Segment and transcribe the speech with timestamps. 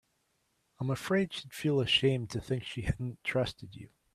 [0.79, 3.89] I'm afraid she'd feel ashamed to think she hadn't trusted you.